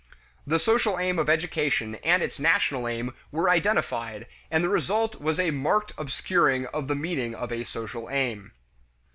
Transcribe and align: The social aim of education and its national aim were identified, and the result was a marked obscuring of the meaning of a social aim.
The 0.47 0.57
social 0.57 0.97
aim 0.97 1.19
of 1.19 1.29
education 1.29 1.93
and 2.03 2.23
its 2.23 2.39
national 2.39 2.87
aim 2.87 3.13
were 3.31 3.51
identified, 3.51 4.25
and 4.49 4.63
the 4.63 4.67
result 4.67 5.21
was 5.21 5.39
a 5.39 5.51
marked 5.51 5.93
obscuring 5.95 6.65
of 6.73 6.87
the 6.87 6.95
meaning 6.95 7.35
of 7.35 7.51
a 7.51 7.63
social 7.63 8.09
aim. 8.09 8.51